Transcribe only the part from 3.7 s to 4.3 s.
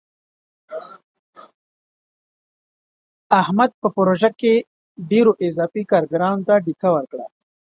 په پروژه